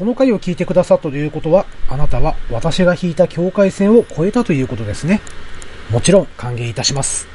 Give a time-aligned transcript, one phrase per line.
[0.00, 5.20] この回を聞いてくださったということは、あなたは私が引いた境界線を越えたということですね。
[5.90, 7.28] もちろん歓迎いたします。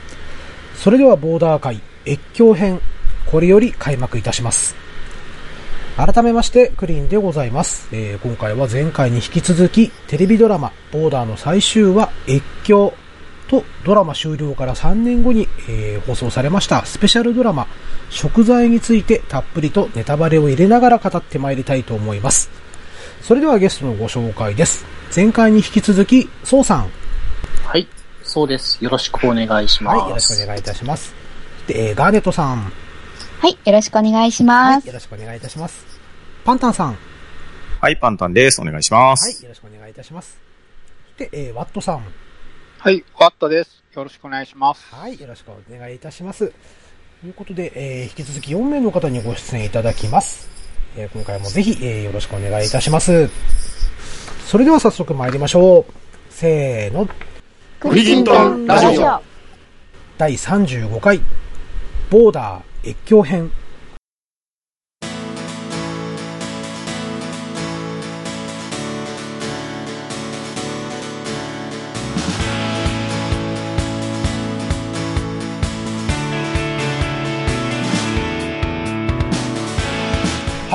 [0.73, 2.81] それではボーダー界越境編、
[3.27, 4.75] これより開幕いたします。
[5.95, 7.87] 改めまして、クリーンでございます。
[7.91, 12.95] えー、今回は前回に引き続き、テレビドラマ、ボーダーの最終話、越境
[13.47, 17.67] とドラマ終了から3年後に、えー、放送されましたスペシャルドラマ、
[18.09, 22.49] 食材についてたっぷりとネタバレを入れながら語ってまいりたいと思います。
[23.21, 24.85] それではゲストのご紹介です。
[25.15, 26.89] 前回に引き続き、そうさん。
[27.63, 27.87] はい、
[28.23, 28.83] そうです。
[28.83, 29.97] よろしくお願いします。
[29.97, 31.13] はい、よろしくお願いいたします。
[31.67, 32.71] で、えー、ガーネットさん。
[33.39, 34.79] はい、よろしくお願いします。
[34.79, 35.85] はい、よろしくお願いいたします。
[36.43, 36.97] パンタンさん。
[37.81, 38.61] はい、パンタンです。
[38.61, 39.25] お願いします。
[39.25, 40.37] はい、よろしくお願いいたします。
[41.17, 42.03] で、えー、ワットさん。
[42.85, 43.83] はい、ワットです。
[43.95, 44.93] よろしくお願いします。
[44.93, 46.53] はい、よろしくお願いいたします。
[47.19, 50.47] ということで、えー、引き続き4名の方にご出演いただきます。
[50.95, 53.27] えー、今回もぜひ、えー、よろしくお願いいたします。
[54.45, 55.93] それでは早速参りましょう。
[56.29, 57.09] せーの。
[57.79, 59.19] クリジントンラジオ。
[60.19, 61.19] 第35回、
[62.11, 63.49] ボーダー越境編。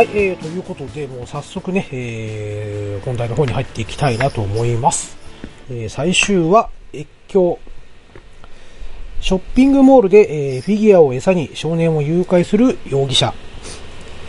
[0.01, 5.19] はい、えー、ということで、もう早速ね、えー、本題の方に入っていきたいなと思います。
[5.69, 7.59] えー、最終は、越境。
[9.21, 13.35] ショッピングモールで、えー、フィギュアを餌に少年を誘拐する容疑者。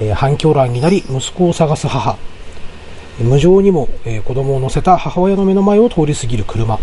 [0.02, 2.18] えー、反響乱になり、息子を探す母。
[3.22, 6.80] 無情にも、えー、子供を乗せた母親の目の前を通り過ぎる車。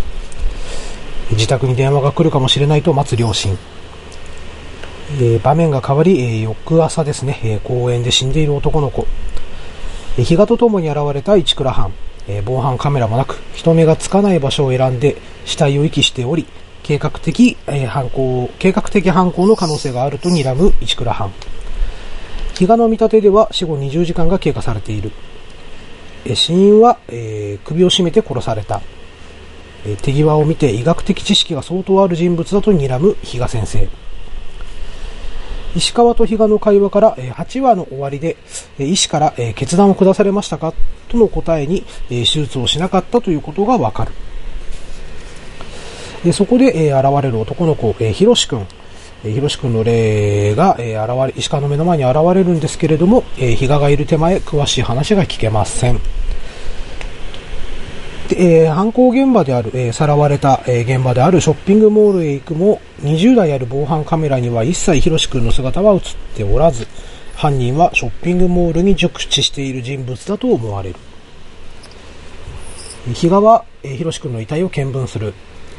[1.33, 3.58] 自宅に電話が来るかもしれないと待つ両親。
[5.20, 9.06] え、場面が変わり、え、翌朝ですね、え、公園で死んでいる男の子。
[10.19, 11.92] え日がとともに現れた市倉藩。
[12.28, 16.47] え防犯カメラもなく、人目がつかない場所を選んで死体を遺棄しており、
[16.83, 21.33] 計画的、え犯行、計画的犯行の可能性があると睨む市倉藩。
[22.55, 25.11] 日がの見立てでは死後20時間が経過されている。
[26.27, 28.83] え死因は、え首を絞めて殺された。
[29.86, 33.89] え手際を見て医学的知識が相当ある人物だと睨む比嘉先生。
[35.77, 38.36] 石川と比嘉の会話から8話の終わりで
[38.79, 40.74] 医師から決断を下されましたか？
[41.08, 44.06] との答えに手術をしなかったということがわか
[46.24, 46.33] る。
[46.33, 48.67] そこで現れる男の子、ひろしくん。
[49.23, 56.00] ひろしくんの霊が現れ、石川の目の前に現れるんですけれども、比嘉がいる手前、詳しい話が聞けません。
[58.28, 66.00] で、えー、犯行現場である、えー、さらわれた、えー、現場であるショッピングモールへ行くも、20台ある防犯カメラには一切ヒロシ君の姿は映っ
[66.36, 66.86] ておらず、
[67.34, 70.96] 犯人はショッピングモールに熟知している人物だと思われる。
[73.14, 75.33] 比嘉は、えー、ヒロシ君の遺体を見分する。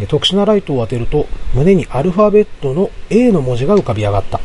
[0.08, 4.40] 特殊なライトを当てると、胸にアルファベットの A の文字が浮かび上がった。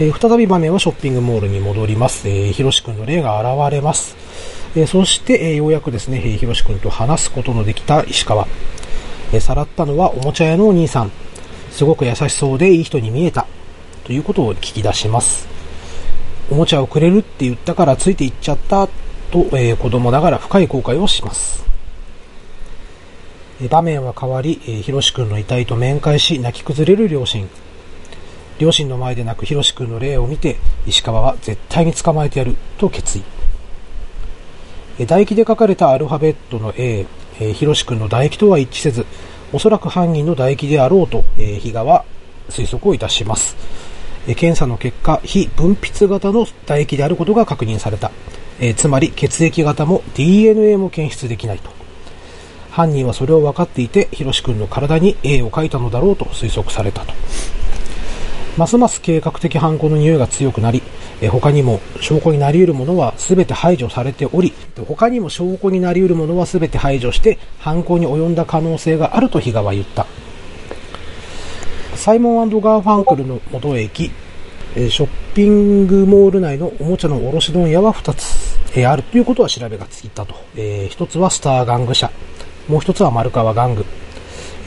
[0.00, 2.28] えー、再び場面はショッピングモールに戻ります。
[2.28, 4.27] えー、ヒロシ君の霊が現れます。
[4.76, 8.46] えそして、えようやくですね、ひろし君と話すことのできた石川。
[9.32, 11.10] えさらったのはおもちゃ屋のお兄さん。
[11.70, 13.46] すごく優しそうでいい人に見えた。
[14.04, 15.48] ということを聞き出します。
[16.50, 18.86] おもちゃをくれるって言ったからついていっちゃった
[19.30, 21.64] と、えー、子供ながら深い後悔をします。
[23.60, 27.48] え場面は変わり、え、ひろし君の遺体と面会し泣き崩れる両親。
[28.58, 33.37] 両親の前で泣くひろし君の霊を見て、石川は絶対に捕まえてやると決意。
[35.06, 37.06] 唾液で書かれたアルファベットの A、
[37.40, 39.06] えー、ひろし君の唾液とは一致せず、
[39.52, 42.04] おそらく犯人の唾液であろうと、えー、比嘉は
[42.48, 43.56] 推測をいたします。
[44.26, 48.10] えー、検査の結果、非分泌型の唾液であることが確認された。
[48.60, 51.70] えー、つまり血液型も DNA も検出できないと。
[52.70, 57.14] 犯人はそれを分かっていて、ひろし君の体に A を書いたのだろうと推測されたと。
[58.58, 60.82] ますます計画的犯行の匂いが強くなり、
[61.20, 64.52] え他にも証拠になり得るものは全て排除されており、
[64.86, 70.06] 他にも証拠になり得るものは全て排除して犯行に及んだ可能性があると比嘉は言った。
[71.94, 74.10] サイモンガーファンクルの元へ行き、
[74.74, 80.34] ショッピングモール内のおもちゃの卸問屋は2つ、あるということは調べがついたと。
[80.56, 82.10] 1つはスター玩具社、
[82.66, 83.84] もう1つは丸川玩具。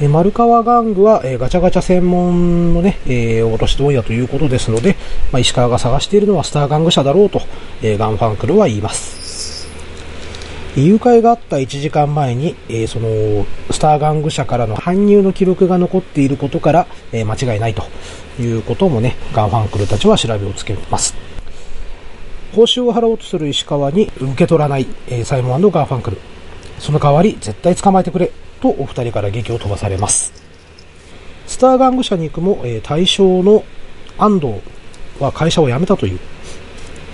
[0.03, 4.95] え丸川玩具は、えガチャガチャ専門のね、えー、卸問屋ということですので、
[5.31, 7.39] まあ、石川が探しているのはスター玩具社だろうと、
[7.83, 9.69] え、ガンファンクルは言います。
[10.75, 17.83] 誘拐があった1時間前に、え、その、スター玩具社からの搬入の記録が残っていることから、え、間違いないと
[18.42, 21.13] いうこともね、ガンファンクルたちは調べをつけます。
[22.56, 26.18] 報酬を払おうとする石川に受け取らない、えサイモンガーファンクル。
[26.80, 28.31] その代わり絶対捕まえてくれ、
[28.62, 30.31] とお二人から劇を飛ばされます。
[31.48, 33.63] スター玩具社に行くも、えー対象の
[34.18, 34.62] 安藤
[35.19, 36.19] は会社を辞めたという。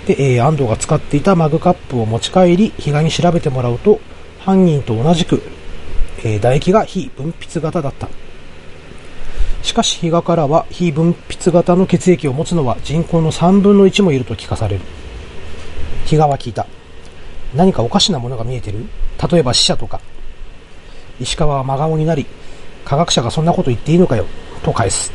[0.06, 3.98] で、えー安藤が使っていたマグカップを持ち帰り、比嘉に調べてもらうと、
[4.40, 5.42] 犯人と同じく、
[6.18, 8.08] えー唾液が非分泌型だった。
[9.62, 14.84] しかし、比嘉からは非分泌型の血液を持つのは人口の3分の1もいると聞かされる。
[16.06, 16.66] 比嘉は聞いた。
[17.54, 18.84] 何かおかしなものが見えてる？
[19.30, 20.00] 例えば死者とか。
[21.20, 22.26] 石川は真顔になり、
[22.84, 24.26] 科学者がそんなこと言っていいのかよ、
[24.62, 25.12] と返す。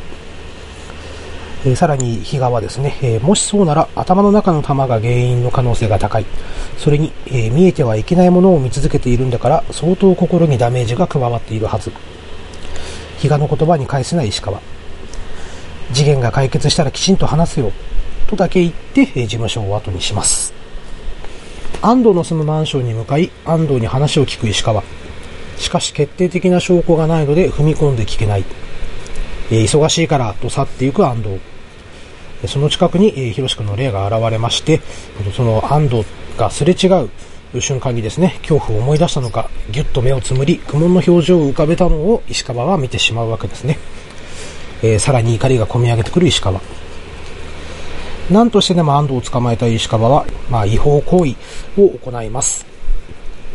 [1.66, 6.26] えさらに比嘉はですね、えもしそうなら頭の中の玉が原因の可能性が高い。
[6.78, 11.92] それに、え見えてはいけないものを見続けているんだから相当心にダメージが加わっているはず。
[13.20, 14.60] 比嘉の言葉に返せない石川。
[15.94, 17.72] 次元が解決したらきちんと話すよ。
[18.28, 20.54] とだけ言って、え事務所を後にします。
[21.82, 24.84] 安藤の住むマンションに向かい、安藤に話を聞く石川。
[25.58, 28.46] しかし決定的な証拠がないので踏み込んで聞けない。
[29.52, 31.40] えー忙しいからと去っていく安藤。
[32.48, 34.82] その近くに、えー、ひろしくんの霊が現れまして、
[35.36, 36.06] その安藤
[36.38, 37.10] がすれ違う
[37.62, 43.78] 瞬間にですね、恐怖を思い出したのか、ぎゅっと目をつむり、苦悶の表情を浮かべたのを石川は見てしまうわけですね。
[44.82, 46.60] えーさらに怒りが込み上げてくる石川。
[48.30, 51.36] 何としてでも安藤を捕まえた石川は、まあ、違法行為
[51.78, 52.73] を行います。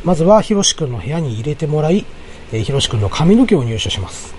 [0.04, 2.04] まずは、ひろしくんの部屋に入れてもらい、
[2.52, 4.34] えーひろしくんの髪の毛を入手します。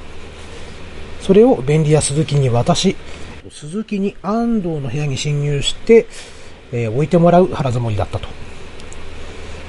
[1.21, 2.95] それを便利屋鈴木に渡し、
[3.51, 6.07] 鈴木に安藤の部屋に侵入して、
[6.71, 8.27] えー置いてもらう腹積もりだったと。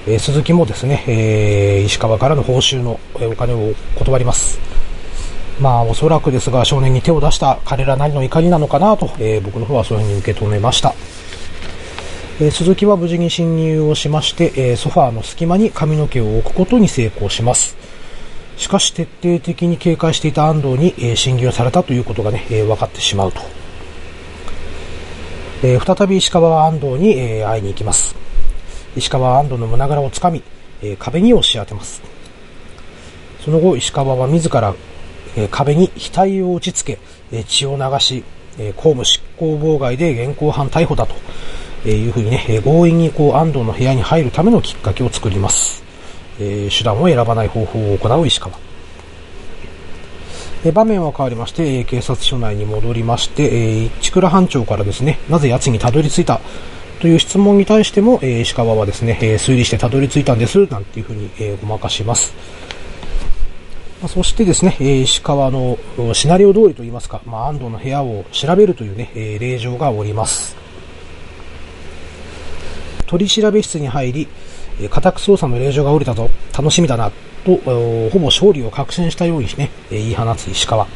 [0.07, 4.59] えー鈴木もですね、えー石川からの報酬のお金を断ります。
[5.61, 10.95] まあ、おそらくですが、少年に手を出した彼らなりの怒りなのかなと、え僕の方はそういうふうに受け止めました。
[12.43, 17.77] え鈴木は無事に侵入をしまして、えソファーの隙間に髪の毛を置くことに成功します。
[18.57, 23.43] しかし徹底的に警戒していた安藤に、え侵入されたということがね、え分かってしまうと。
[25.63, 28.17] え再び石川は安藤に、え会いに行きます。
[28.97, 30.43] 石川は安藤の胸ぐらをつかみ、
[30.83, 32.01] え壁に押し当てます。
[33.45, 34.75] その後、石川は自ら、
[35.37, 38.25] え壁に額を打ち付け、え血を流し、
[38.59, 41.15] え公務執行妨害で現行犯逮捕だと、
[41.85, 45.83] えーいうふうにね、え強引にこう安藤の部屋に入るためのきっかけを作ります。
[46.39, 48.53] えー手段を選ばない方法を行う石川。
[50.75, 56.41] 場面は変わりまして、警察署内に戻りまして、えー市倉班長からですね、なぜ奴にたどり着いた？
[57.01, 62.35] という質問に対しても、えー石川はですね、えー推理してたどり着いたんです、なんていうふうに、えーごまかします。
[64.03, 65.79] まあそしてですね、えー石川の
[66.13, 70.55] シナリオ通りといいますか、まあ、安藤の部屋を調べるというね、えー令状がおります。
[73.11, 74.29] 取り調べ室に入り、
[74.79, 77.11] 家宅捜査の令状が下りたぞ、楽しみだな、
[77.45, 80.87] と、ほぼ勝利を確信したようにね、言い放つ石川。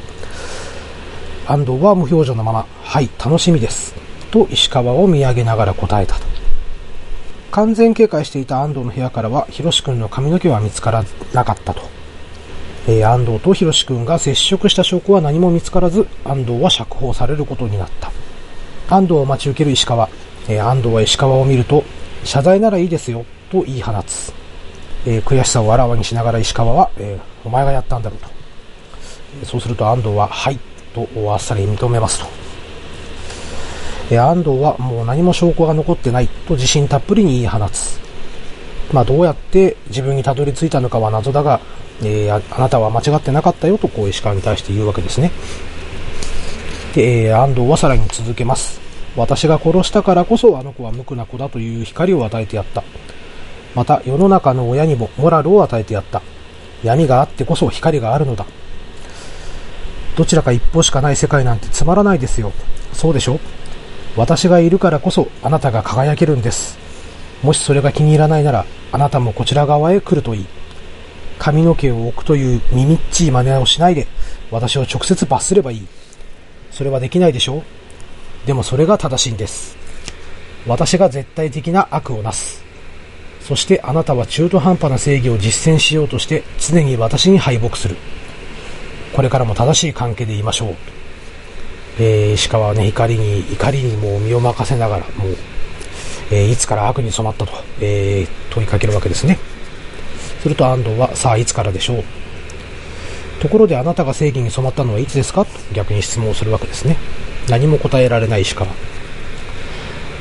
[1.48, 3.96] 安藤は無表情のまま、はい、楽しみです。
[4.30, 6.20] と石川を見上げながら答えたと。
[7.50, 11.82] 完全警戒していた安藤の部屋からは、ひろし君の髪の毛は見つからなかったと。
[12.86, 18.12] えー安藤とひろし君が接触した証拠は何も見つからず、安藤は釈放されることになった。
[18.88, 20.08] 安藤を待ち受ける石川。
[20.48, 21.82] えー安藤は石川を見ると、
[22.24, 24.32] 謝罪ならいいですよ、と言い放つ。
[25.06, 28.28] えー悔しさをあらわにしながら石川は、えーお前がやったんだろうと。
[29.42, 30.58] えそうすると安藤は、はい、
[30.94, 32.26] とあっさり認めますと。
[34.10, 37.98] え安藤はもう何も証拠が残ってないと自信たっぷりに言い放つ。
[38.92, 41.60] まあどうやって自分にたどり着いたのかは謎だが、
[42.02, 45.30] えーああなたは間違ってなかったよとこう石川に対して言うわけですね。
[46.94, 48.83] で、えー安藤はさらに続けます。
[49.16, 52.82] 私が殺したからこそあの子は無垢な子だという光を与えてやった。
[53.74, 56.22] また世の中の親にもモラルを与えてやった。
[56.82, 58.46] 闇があってこそ光があるのだ。
[60.16, 62.52] どちらか一方しかない世界なんてつまらないですよ。
[62.92, 63.40] そうでしょ
[64.16, 66.78] 私がいるからこそあなたが輝けるんです。
[67.42, 70.46] もしそれが気に入らないなら、あなたもこちら側へ来るといい。
[71.38, 74.06] 髪の毛を置くという耳っちい真似をしないで、
[74.50, 75.86] 私を直接罰すればいい。
[76.70, 77.64] それはできないでしょ
[78.46, 79.76] でもそれが正しいんです。
[80.66, 82.64] 私が絶対的な悪をなす。
[83.42, 87.96] そしてあなたは中途半端な正義を実践しようとして常に私に敗北する。
[89.12, 90.74] これからも正しい関係でいましょう。
[91.98, 95.36] えー石川はね、怒りに、怒りにもう身を任せながら、もう、
[96.30, 99.38] えーいつから悪に染まったと、えー問いかけるわけですね。
[100.42, 102.04] すると安藤は、さあいつからでしょう。
[103.40, 105.44] ところであなたが正義に染まったのはいつですか？
[105.44, 106.96] と逆に質問をするわけですね。
[107.48, 108.70] 何も答えられない石川。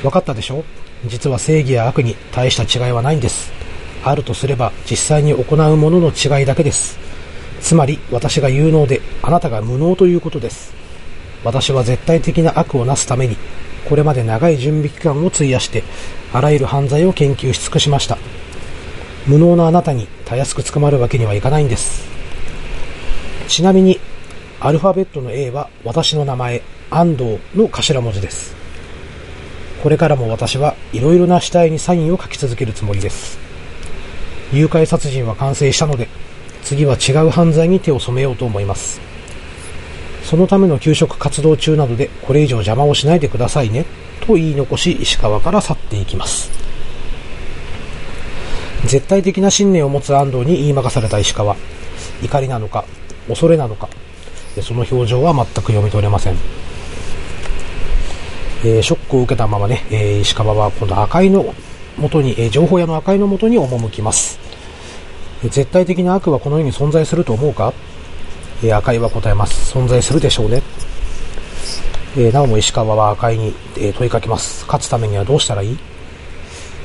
[0.02, 0.64] 分かったでしょ？
[1.06, 3.52] 実は正義や悪に大した違いはないんです。
[4.04, 6.98] あるとすれば実際に行うものの違いだけです。
[7.62, 10.74] つまり私が有能であなたが無能ということです。
[11.44, 13.38] 私は絶対的な悪をなすために
[13.88, 15.84] これまで長い準備期間を費やして
[16.34, 18.18] あらゆる犯罪を研究し尽くしました。
[19.26, 22.06] 無能なあなたにたやすく捕まるわけにはいかないんです。
[23.48, 24.00] ちなみに
[24.64, 28.56] アルファベットの A は私の名前、安藤の頭文字です。
[29.84, 33.38] これからも私はいろいろな死体にサインを書き続けるつもりです。
[34.54, 36.08] 誘拐殺人は完成したので、
[36.64, 39.02] 次は違う犯罪に手を染めようと思います。
[40.24, 43.84] そのための給食活動中などでこれ以上邪魔をしないでくださいね、
[44.22, 46.50] と言い残し石川から去っていきます。
[48.86, 51.58] 絶対的な信念を持つ安藤に言い任された石川。
[52.22, 52.86] 怒りなのか、
[53.28, 53.90] 恐れなのか、
[54.62, 56.36] その表情は全く読み取れません。
[58.66, 61.54] えーショックを受けたままね、えー石川は今度赤井の
[61.98, 64.40] 元に、えー情報屋の赤井の元に赴きます。
[65.44, 67.74] えー絶対的な悪はこの世に存在すると思うか、
[68.64, 69.76] えー赤井は答えます。
[69.78, 70.62] 存在するでしょうね。
[72.16, 74.66] えーなおも石川は赤井に、えー問いかけます。
[74.66, 75.78] 勝つためにはどうしたらいい？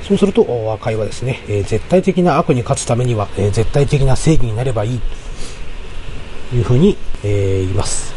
[0.02, 5.00] そうすると、赤井はですね、えー絶対的な悪に勝つためには、えー絶対的な正義になればいい。
[6.50, 8.14] というふうに、えー言います。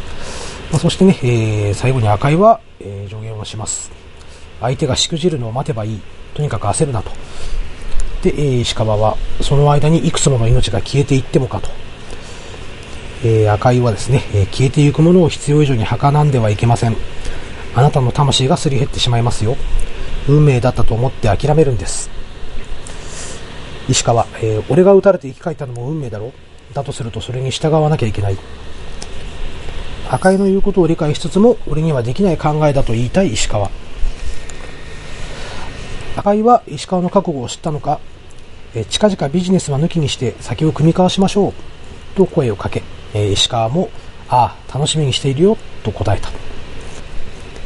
[0.72, 3.92] まあ、そしてね、えー最後に赤井は、えー助言をします。
[4.62, 6.02] 相手がしくじるのを待てばいい。
[6.34, 7.12] とにかく焦るなと。
[8.24, 11.70] で、えー石川は、その間にいくつもの命が消えていってもかと。
[13.24, 16.96] えー赤井はですね、えー消えてゆくものを必要以上に儚んではいけません。
[17.76, 19.58] あなたの魂がすり減ってしまいますよ。
[20.28, 22.10] 運命だったと思って諦めるんです。
[23.90, 26.34] 石川、えー俺が撃たれて生き返ったのも運命だろう
[26.74, 28.38] だとするとそれに従わなきゃいけない。
[30.10, 33.72] 赤井の言うことを理解しつつも、俺にはできない考えだと言いたい石川。
[36.18, 38.00] 赤井は石川の覚悟を知ったのか、
[38.76, 41.54] え近々ビジネスは抜きにして先を組み交わしましょう。
[42.16, 43.90] と声をかけ、え石川も、
[44.30, 46.30] ああ、楽しみにしているよ、と答えた。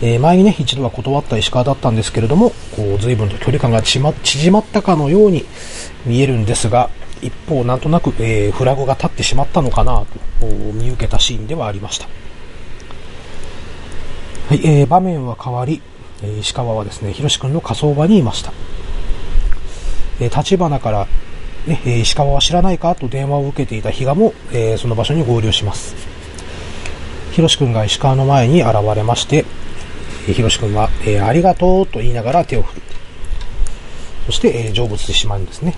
[0.02, 4.04] え前にね、一度は断った石川だったんですけれども、こう、随分と距離感が縮
[4.52, 5.46] まったかのように
[6.06, 6.90] 見えるんですが、
[7.22, 10.06] 一方、なんとなく、えーフラグが立ってしまったのかな、
[10.40, 12.08] と見受けたシーンではありました。
[14.50, 15.82] はい、えー場面は変わり、
[16.24, 18.52] えー石川はですね、ひろし君の火葬場にいました。
[20.20, 21.08] えーから、
[21.68, 25.96] ね、え石川は知らないかと電話を受けていた比嘉も、えその場所に合流します。
[27.32, 29.46] ひろし君が石川の前に現れまして、
[30.28, 32.82] えーひろし君は、えありがとうと言いながら手を振る。
[34.28, 35.76] そして、え成仏してしまうんですね。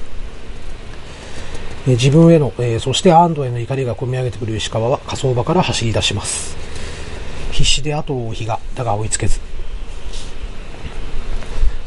[1.88, 6.58] え自分への、えそして安藤への怒りが込み上げてくる石川は火葬場から走り出します。
[7.51, 9.39] 必死で後を追う比嘉、だが追いつけず。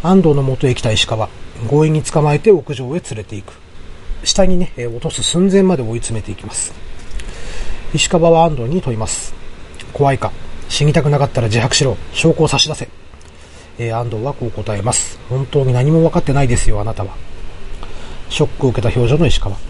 [0.03, 1.29] 安藤の元へ来た石川、
[1.69, 3.53] 強引に捕まえて屋上へ連れて行く。
[4.25, 6.73] 下にね、え落とす寸前まで追い詰めていきます。
[7.93, 9.35] 石川は安藤に問います。
[9.93, 10.33] 怖いか
[10.71, 11.99] 死にたくなかったら自白しろ。
[12.15, 12.89] 証拠を差し出せ。
[13.79, 15.19] えー安藤はこう答えます。
[15.29, 17.15] 本当に何も分かってないですよ、あなたは。
[18.31, 19.70] ショックを受けた表情の石川。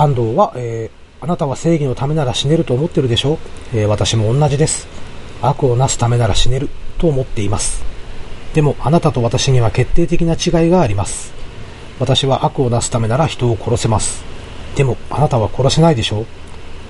[0.00, 3.40] 安藤は、えーあなたは正義のためなら死ねると思ってるでしょ、
[3.74, 4.86] えー私も同じです。
[5.42, 7.82] 悪をなすためなら死ねると思っています。
[8.54, 11.32] でもあなたと私には決定的な違いがあります。
[11.98, 14.24] 私は悪をなすためなら人を殺せます。
[14.76, 16.24] でもあなたは殺せないでしょ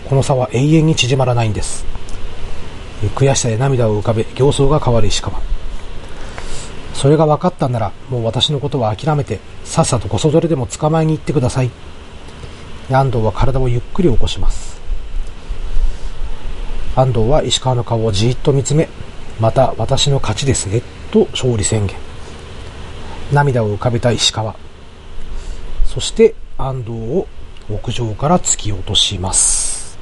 [0.06, 1.86] この差は永遠に縮まらないんです。
[3.14, 5.40] 悔しさで涙を浮かべ、形相が変わる石川。
[6.92, 11.70] それが分かったんなら、もう私のことは諦めて、さっさとこそどれでも捕まえに行ってください。
[12.90, 14.80] 安藤は体をゆっくり起こします。
[16.96, 18.88] 安藤は石川の顔をじーっと見つめ、
[19.38, 21.96] また私の勝ちですね、と勝利宣言。
[23.32, 24.56] 涙を浮かべた石川。
[25.84, 27.26] そして安藤を
[27.70, 29.98] 屋上から突き落とします。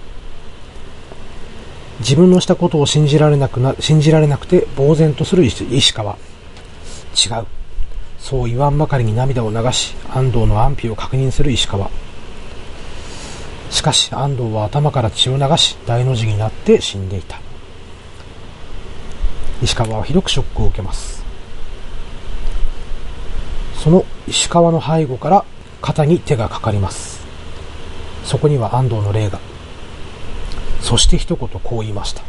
[1.99, 6.13] 自分のしたことを信じられなくな、信じられなくて呆然とする石川。
[6.15, 7.47] 違う。
[8.19, 11.91] そう言わんばかりに涙を流し、安藤の安否を確認する石川。
[13.71, 17.41] しかし安藤は頭から血を流し大の字になって死んでいた。
[19.63, 21.25] 石川はひどくショックを受けます。
[23.75, 25.45] その石川の背後から
[25.81, 27.25] 肩に手がかかります。
[28.25, 29.39] そこには安藤の霊が。
[30.81, 32.23] そして一言こう言いました。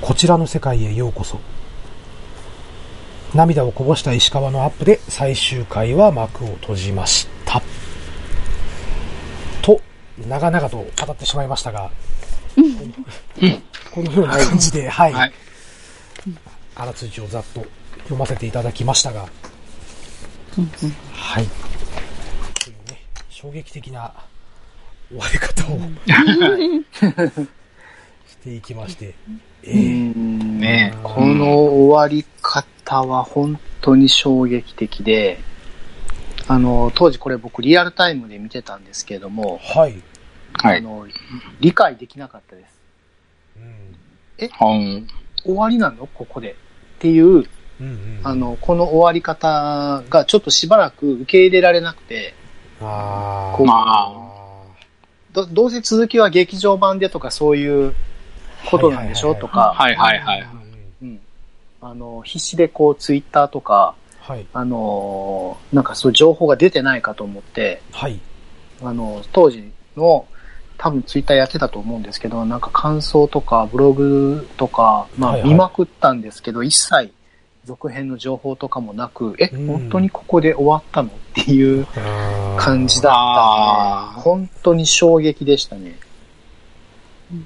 [0.00, 1.38] こちらの世界へようこそ。
[3.34, 7.33] 涙をこぼした石川のアップで最終回は幕を閉じました。
[10.18, 11.90] 長々と語ってしまいましたが、
[13.90, 15.12] このような感じで、はい。
[15.12, 15.32] はい。
[16.76, 17.64] あらつじをざっと
[18.04, 19.28] 読ませていただきましたが、
[21.12, 21.46] はい。
[22.64, 24.12] というね、衝撃的な
[25.08, 25.78] 終わり方を
[28.26, 29.14] していきまして、
[29.64, 29.78] えうー
[30.18, 35.40] んねこの終わり方は本当に衝撃的で、
[36.46, 40.02] あの、当時これ僕リアルタイムで見てたんですけれども、はい。
[40.54, 40.78] はい。
[40.78, 41.06] あの、
[41.60, 42.78] 理解できなかったです。
[43.56, 43.94] うん
[44.40, 45.08] うん。
[45.42, 46.06] 終わりなの？
[46.06, 46.52] ここで。
[46.52, 46.54] っ
[46.98, 47.44] ていう、うん
[47.80, 52.34] うん、あ、の、この終わり方がちょっとしばらく受け入れられなくて、
[52.80, 54.64] あこうま
[55.32, 57.94] どどうせ続きは劇場版でとかそういう
[58.70, 59.34] ことなんでしょ？
[59.34, 60.46] とか、はいはいはい。
[61.02, 61.20] うん。
[61.80, 63.94] あの、必死でこうツイッターとか、
[64.26, 64.46] はい。
[64.54, 68.18] あのーなんかそういう情報が出てないかと思って、はい。
[68.82, 70.26] あの、当時の、
[70.78, 77.12] 多分ツイッターやってたと思うんですけど、なんか感想とかブログとか、まはいはいあ見まくったんですけど、一切
[77.64, 81.10] 続編の情報とかもなく、え、うん本当にここで終わったの？
[81.10, 81.86] っていう
[82.56, 83.12] 感じだっ
[84.14, 85.98] た本当に衝撃でしたね。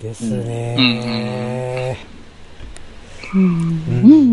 [0.01, 1.97] ですね
[3.35, 3.45] うんう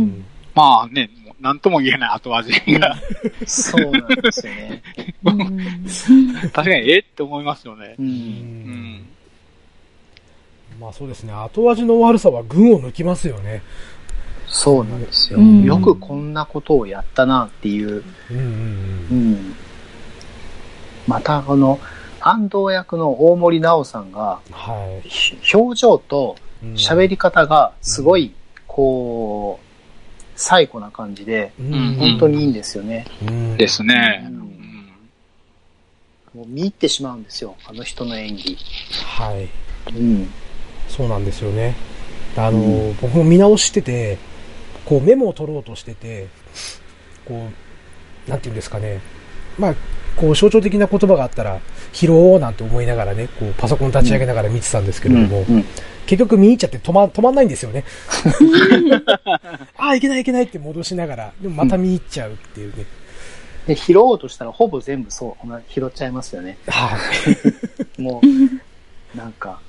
[0.05, 0.25] ん。
[0.53, 1.09] まあね、
[1.45, 2.95] なんとも言えない後味が、
[3.45, 4.81] そうなんですよね。
[6.51, 8.01] 確かにえって思いますよねう。。
[8.01, 9.05] うんうんん。
[10.81, 11.31] まあそうですね。
[11.33, 13.61] 後味の悪さは群を抜きますよね。
[14.47, 15.39] そうなんですよ。
[15.39, 18.03] うんよくこんなことをやったなっていう。
[18.31, 18.43] うんうん
[19.11, 19.55] うん。
[21.05, 21.79] また、この、
[22.21, 24.53] 安藤役の大森直さんが、うん。
[24.53, 25.07] はい。
[25.07, 28.33] ひ表情とうん喋り方がすごい、
[28.65, 29.65] こう、
[30.35, 33.05] 最古な感じで、うん本当にいいんですよね。
[33.27, 34.29] うんですね。
[36.33, 38.57] もう見入ってしまうんですよ、あの人の演技。
[39.05, 39.47] はい。
[39.95, 40.29] うん。
[40.89, 41.75] そうなんですよね。
[42.35, 44.17] あの、う僕も見直してて、
[44.83, 46.27] こうメモを取ろうとしてて、
[47.23, 47.47] こ
[48.27, 48.99] う、なんていうんですかね。
[49.57, 49.75] まあ、
[50.15, 51.59] こう象徴的な言葉があったら、
[51.93, 55.65] 拾おうなんて思いながらね、こうパソコン立ち上げながら見てたんですけれども、うん
[56.05, 57.83] 結局見入っちゃって止ま、止まんないんですよね。
[59.75, 62.85] ああ、いけないいけないって戻しながら、でもまた見入っちゃうっていうね。
[63.65, 66.57] で、拾おうとしたらほぼ全部そう、拾っちゃいますよね。
[66.67, 66.95] は
[67.97, 68.01] い。
[68.01, 69.59] もう、なんか、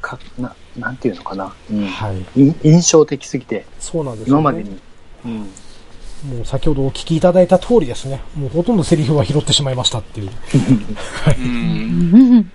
[0.00, 1.54] か、な、なんていうのかな。
[1.70, 1.86] うん。
[1.86, 2.40] はい。
[2.40, 4.40] い印象的すぎて、そうなんですよ、ね。
[4.40, 4.78] 今までに。
[5.26, 5.50] うん。
[6.24, 8.22] もう先ほどお聞きいただいた通りですね。
[8.34, 10.30] もうほとんどセリフは拾ってしまいましたっていう。
[11.38, 12.50] うん。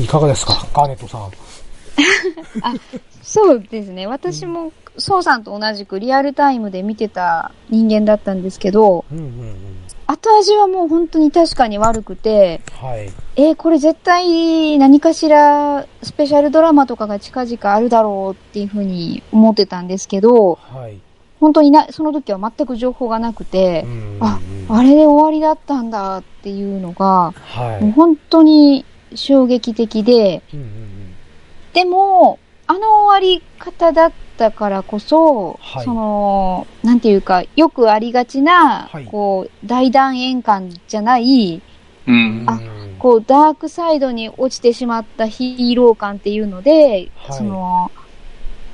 [0.00, 0.66] いかがですか？
[0.74, 1.30] ガーネットさん。
[3.22, 4.06] そうですね。
[4.06, 9.56] 私も、ソウさんと同じくリアルタイムで見てた人間だったんですけど、うんうんうん。
[10.06, 13.10] 後味はもう本当に確かに悪くて、はい。
[13.36, 21.00] えーこれ絶対何かしらスペシャルドラマとかが近々あるだろうっていうふうに思ってたんですけど、はい。
[21.40, 27.82] 本当にな、その時は全く情報がなくてう、んうんうんあ、あれで終わりだったんだっていうのが、はい。
[27.82, 31.14] もう本当に衝撃的で、うんうん
[31.74, 32.38] でも、
[32.68, 41.62] あの終わり方だったからこそ、はいその、なんていうか、よくありがちな、はいこう、大団円感じゃない、
[42.06, 42.44] うん。
[42.46, 42.60] あ
[42.98, 47.90] こう、ダークサイドに落ちてしまったヒーロー感っていうので、はいその、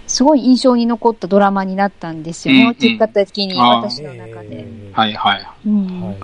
[0.07, 4.49] すごい印象に残ったドラマになったんですよね、うんうん結果的に、私の中で。
[4.51, 5.47] えーはいはい。
[5.67, 6.17] うんはい。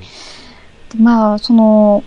[0.99, 2.03] まあ、その、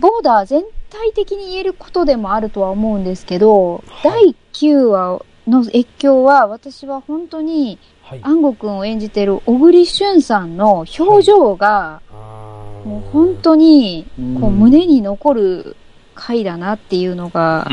[0.00, 8.20] ボーダー全体的に言えることでもあるとは思うんですけど、はい第9話の越境は、私は本当に、はい。
[8.22, 12.00] 安吾くんを演じてる小栗旬さんの表情が、
[12.84, 14.40] もう本当に、うん。
[14.40, 15.76] こう、胸に残る
[16.14, 17.66] 回だなっていうのが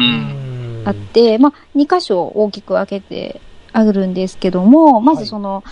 [0.85, 3.41] あって、まあ、2箇所大きく分けて
[3.73, 5.63] あるんですけども、まずその、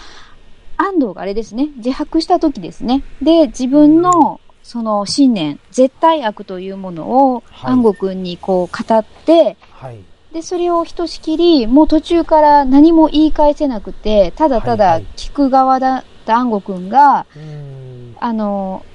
[0.77, 3.03] 安藤があれですね、自白した時ですね。
[3.21, 7.71] で、自分の、その信念、絶対悪というものを、はい。
[7.71, 9.99] 安吾くんにこう語って、はい。
[10.33, 18.15] で、それをひとしきり、もう途中から何も言い返せなくて、ただただ聞く側だった安吾くんが、うん。
[18.19, 18.85] あの、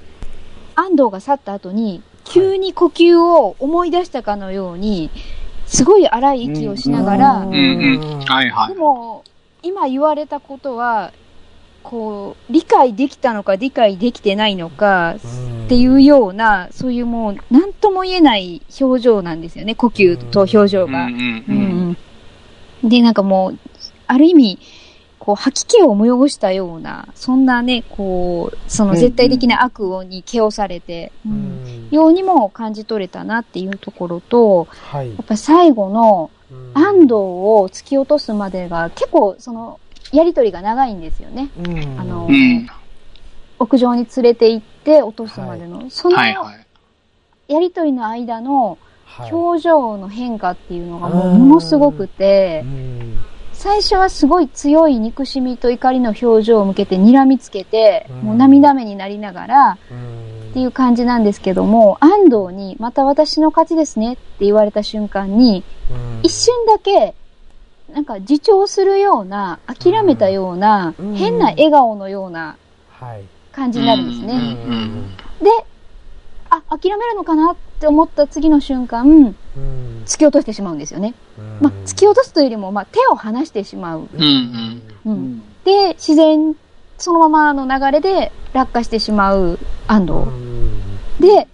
[0.75, 5.11] 安藤が去った後に、急に呼吸を思い出したかのように、
[5.65, 7.45] すごい荒い息をしながら、
[8.67, 8.75] でい。
[8.77, 9.23] も、
[9.61, 11.11] 今言われたことは、
[11.89, 15.15] こう、理解できたのか理解できてないのか、
[15.65, 21.07] っていうような、そういうもう、なんとも言えない表情なんですよね、呼吸と表情が。
[22.83, 23.57] で、なんかもう、
[24.07, 24.59] ある意味、
[25.19, 31.35] こう、吐き気を催したような、そんなね、こう、その絶対的な悪に気をされて、ううん。
[31.35, 35.09] んようにも感じ取れたなっていうところと、はい。
[35.09, 35.15] や。
[35.21, 36.31] っぱ最後の、
[36.73, 39.79] 安藤を突き落とすまでが結構その
[40.11, 41.49] やりとりが長いんですよね。
[41.57, 41.99] うん。
[41.99, 42.67] あのうん。
[43.59, 45.89] 屋上に連れて行って落とすまでの。
[45.89, 46.61] そのやはいは
[47.57, 47.59] い。
[47.59, 53.17] りとりの間のはい、表情の変化っていうのがもうものすごくてう、ん。
[53.53, 60.25] 最初はすごい強い憎しみと怒りの表情を向けて睨みつけて、うんもう涙目になりながらうん。
[60.51, 67.13] っていう感じなんですけども、安藤にまた私の勝ちですねって言われた瞬間に、うん一瞬だけ、
[67.95, 72.57] なんか自重するような、諦めたような、うん変な笑顔のような
[72.89, 73.21] はい。
[73.53, 74.37] 感じになるんですうね。
[74.37, 75.49] んで、
[76.49, 79.35] あ、諦めるのかなって思った次の瞬間、うん。
[80.05, 81.13] 突き落としてしまうんですよね。
[81.61, 84.09] まあ、突き落とすというよりも、まあ、手を離してしまう。
[84.13, 84.81] うんうん。
[85.05, 85.09] う。
[85.09, 85.41] うんん。
[85.63, 86.53] で、自然、
[86.97, 90.13] そのままの流れで落下してしまう安う藤。
[90.13, 91.21] ん。
[91.21, 91.47] で、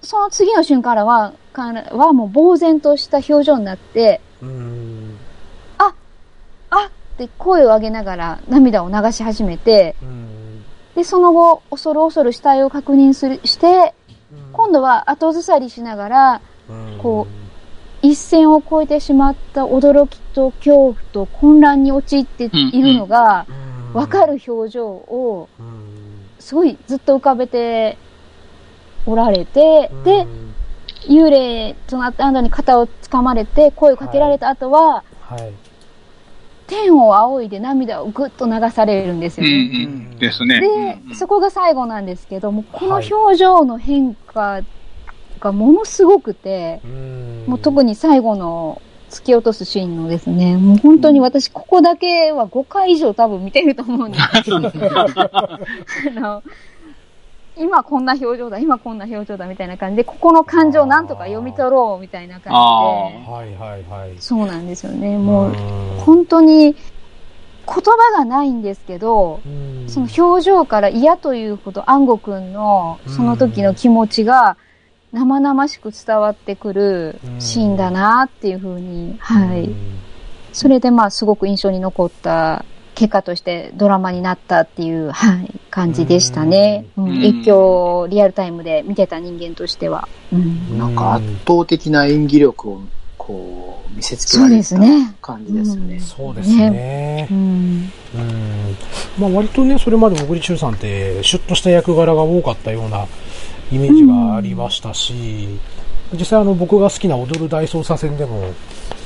[0.00, 4.71] その次の瞬間からは、からはもう呆然とした表情になって、うん。
[7.22, 10.64] あって声を上げながら涙を流し始めて、うん。
[10.94, 13.94] で、その後、恐る恐る死体を確認する、して、
[14.52, 16.40] 今度は後ずさりしながら、
[17.02, 17.26] こ
[18.02, 23.46] 一線を越えてしまった驚きと恐怖と混乱に陥っているのが、
[23.94, 25.66] わかる表情を、うん。
[26.40, 27.96] すごいずっと浮かべて
[29.06, 30.26] おられて、うんで、、
[31.08, 35.71] 幽霊となったあに肩を掴まれて声をかけられた後は、はい。
[36.72, 39.84] 天を仰いで涙をぐっと流されるんですうんよね。
[39.84, 40.18] うん。
[40.18, 40.60] ですね。
[40.60, 44.62] で、そこが最後なんですけども、この表情の変化
[45.38, 46.80] がものすごくて、
[47.46, 48.80] もう特に、に最後の
[49.10, 55.58] 突き落とすシーンのですね、もう本当に私ここだけは5回以上多分見てると思うんですけど、 あ
[56.14, 56.42] の
[57.56, 64.16] 今こんな表情だ、今こんな表情だみたいな感じで、ここの感情をなんとか読み取ろうみたいな感あじで、はいはいはい。
[64.18, 65.18] そうなんですよね。
[65.18, 65.54] もううん
[66.04, 66.74] 本当に言
[67.66, 69.88] 葉がないんですけど、うん。
[69.88, 74.56] その表情から嫌というほど安吾くんのその時の気持ちが
[75.12, 79.68] 生々しく伝わってくるシーンだなっていうふうに、はい。
[80.52, 82.64] それでまあすごく印象に残った
[83.02, 86.86] 結果としてドラマになったっていう、はい、感じでしたね。
[86.96, 90.08] ううんん、越境をリアルタイムで見てた人間としては。
[90.32, 92.82] うん、なんか圧倒的な演技力を、
[93.18, 95.16] こう、見せつけられたすね。
[95.20, 95.98] 感じですよね。
[95.98, 97.34] そうですねう。
[97.34, 97.36] ん。
[97.36, 97.90] うん。
[99.18, 103.06] まあ割とね、それまで小栗旬さんって、シュッとした役柄が多かったような
[103.72, 105.58] イメージがありましたし、
[106.14, 108.40] 実際あの僕が好きな踊る大捜査線でも、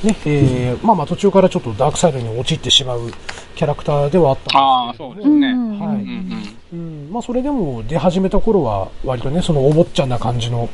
[0.03, 3.11] ね、えーまあまあ途中からちょっとダークサイドに陥ってしまう
[3.55, 5.47] キャラクターではあったああ、んですけどそうですね。
[5.47, 6.31] うんはいうん
[6.71, 7.07] うん。
[7.07, 10.69] うん、まあそれでも出始めた頃は割とね、そのお坊ちゃんな感じの、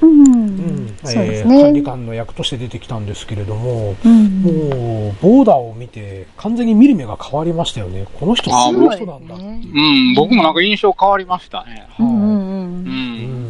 [0.00, 0.26] うん。
[0.26, 1.82] うんそうですえー管理ね。
[1.82, 8.06] 官の役として出てきたんですけれども、うんもう、ボーダーを見て、完全に見る目が変わりましたよね。
[8.20, 9.36] この人すごい人なんだ。
[9.38, 11.86] ねうん、僕もなんか印象変わりましたね。
[11.98, 12.20] うんうんう。
[12.20, 12.26] うん。
[12.26, 13.43] うんん。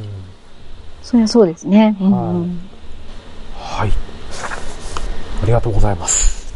[1.05, 1.97] そりゃそうですね。
[2.01, 2.61] うんはいうん
[3.57, 3.91] はい。
[5.43, 6.53] ありがとうございます。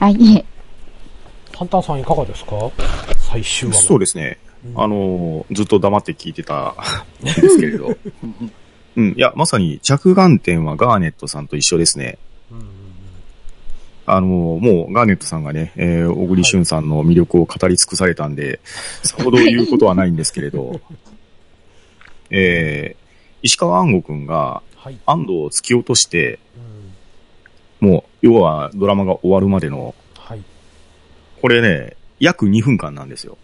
[0.00, 0.44] あ、いえ。
[1.52, 2.70] パンタンさんいかがですか？
[3.18, 3.82] 最終話は。
[3.82, 4.38] そうですね。
[4.74, 6.74] あの、ずっと黙って聞いてた
[7.20, 7.96] ん ですけれど。
[8.96, 9.08] うん。
[9.10, 12.18] いや、まさに着眼点はガーネットさんと一緒ですね。
[12.50, 12.68] うん
[14.10, 18.58] あの、もうガーネットさんがね、えー、小栗旬さんの魅力を語り尽くされたんで、
[19.02, 20.80] さほど言うことはないんですけれど、
[22.30, 22.97] えー、
[23.42, 24.98] 石川安吾くんがはい。
[25.06, 26.38] 安藤を突き落として、
[27.80, 30.42] うんもう、要はドラマが終わるまでの、はい。
[31.40, 33.38] これね、約2分間なんですよ。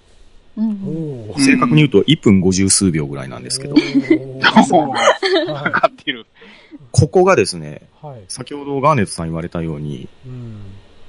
[0.56, 3.74] うん正確に言うと1分50数秒ぐらいなんですけど
[4.40, 4.62] か
[5.52, 6.26] はかってる。
[6.92, 8.06] ここがですね、い。
[8.06, 8.22] はい。
[8.28, 10.60] 先ほどガーネットさん言われたように、うん。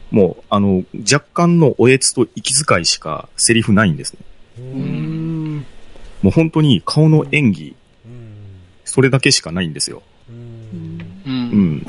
[0.10, 4.20] もう、あの、若干のおえつと息遣いしかセリフないんですね。
[4.58, 5.66] うーん。
[6.24, 7.76] もう本当に顔の演技、うん。
[8.96, 10.02] それだけしかないんですよ。
[10.30, 11.02] うん。
[11.26, 11.30] う。
[11.30, 11.86] うんん。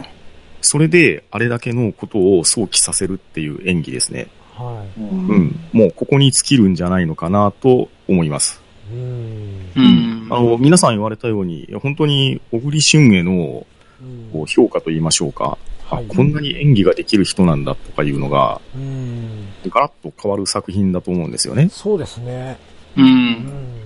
[0.60, 4.26] それで、あれだけのことを想起させるっていう演技ですね。
[4.56, 5.00] はい。
[5.00, 5.60] うんうん。
[5.72, 8.60] もうここに尽きるんじゃないのかなと思います。
[8.92, 9.70] うん。
[9.76, 10.26] うん。
[10.30, 13.64] あの、皆さん言われたように、本当に小栗旬への
[14.00, 15.56] うんこう評価と言いましょうか。
[15.88, 19.46] あはいこんなに演技ができる人なんだとかいうのが、うん。
[19.68, 21.68] ガラッと変わる作品だと思うんですよね。
[21.70, 22.58] そうですね。
[22.96, 23.00] う。
[23.00, 23.85] うんん。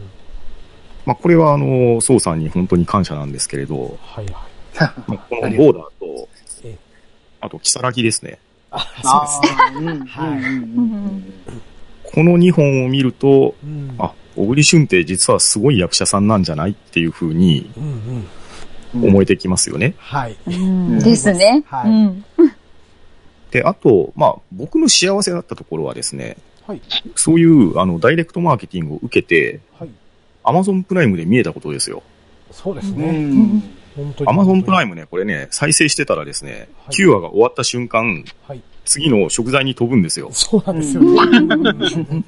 [1.11, 4.89] まあ、これはあの、宋さんに本当に感謝なんですけれど、はいはい。
[5.09, 6.29] まあこのボーダーと
[6.63, 6.79] ええ、
[7.41, 8.39] あと、キサラギですね。
[8.71, 9.91] あ、あそうですね。
[9.91, 10.07] あ、うん。
[10.07, 11.23] はい
[12.05, 13.97] この2本を見ると、うん。
[13.99, 17.91] あ、小栗旬って実はすごい役者さんなんじゃないっていう風にうんうん。
[17.93, 18.27] うん
[18.93, 19.95] 思えてきますよね。
[19.97, 20.37] うはい。
[20.57, 21.65] んですね。
[21.67, 22.25] はいうん
[23.51, 26.37] で、あと、まあ、僕の幸せだったところはですね、
[26.69, 26.81] はい。
[27.17, 29.91] そういう、あの、ダイレクトマーケティングを受けて、はい。
[30.43, 32.03] アマゾンプライムで見えたことですよ。
[32.51, 33.11] うそうですね。
[33.11, 33.63] ん。
[33.97, 34.31] 本当に。
[34.31, 34.95] アマゾンプライム。
[34.95, 38.63] ムね、これね、再生してたらですね、はい9話が終わった瞬間、はい。
[38.85, 40.31] 次の食材に飛ぶんですよ。
[40.33, 42.25] そうなんですよね。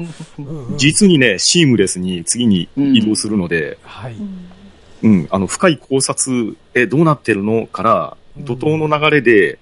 [0.76, 4.16] 実にね、シームレスに次に移動するので、はい。
[5.02, 9.58] うん、あの、深い考察、え、どうなってるのから、うん怒涛の流れで、はい。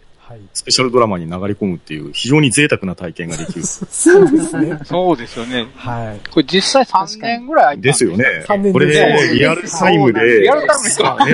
[0.52, 3.62] スペシャルドラマに流れ込むっていう、非常に贅沢な体験ができる。
[3.66, 4.78] そうですね。
[4.84, 5.66] そうですよね。
[5.76, 6.20] はい。
[6.30, 8.62] これ実際3年ぐらい空いたんですよね三。
[8.62, 11.32] 年これ、ですリアルタイムで、リアルタイムですかね、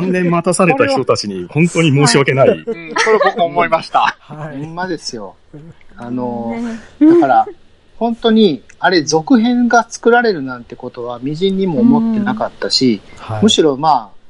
[0.00, 2.48] 3年待たされた人たちに本当に申し訳ない。
[2.48, 2.64] うん、
[2.96, 4.16] それ僕思いました。
[4.18, 4.58] はい。
[4.58, 5.34] ほんまですよ。
[5.96, 6.54] あの、
[7.00, 7.46] だから、
[7.98, 14.21] 本当に、あれ、続編が作られるなんてことは、微塵にも思ってなかったし、はいむしろまあ、